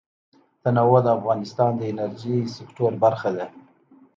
تنوع 0.63 0.97
د 1.03 1.07
افغانستان 1.17 1.71
د 1.77 1.81
انرژۍ 1.91 2.37
سکتور 2.57 2.91
برخه 3.03 3.29
ده. 3.37 3.45